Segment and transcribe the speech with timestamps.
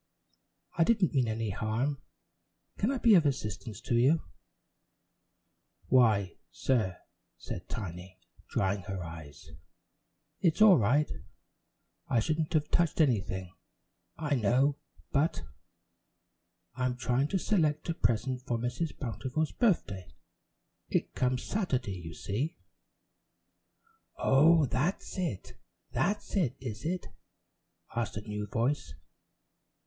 [0.79, 2.01] "I didn't mean any harm.
[2.79, 4.23] Can I be of assistance to you?"
[5.89, 6.97] "Why, sir,"
[7.37, 8.19] said Tiny,
[8.49, 9.51] drying her eyes,
[10.39, 11.07] "it's all right
[12.07, 13.53] I shouldn't have touched anything,
[14.17, 14.79] I know,
[15.11, 15.43] but
[16.73, 18.97] I'm trying to select a present for Mrs.
[18.97, 20.11] Bountiful's birthday.
[20.89, 22.55] It comes Saturday, you see"
[24.17, 25.59] "Oh, that's it,
[25.91, 27.05] that's it, is it?"
[27.95, 28.95] asked a new voice.